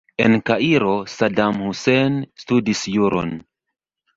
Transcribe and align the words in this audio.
En 0.23 0.35
Kairo 0.47 0.93
Saddam 1.17 1.61
Hussein 1.65 2.17
studis 2.45 2.83
juron. 2.95 3.39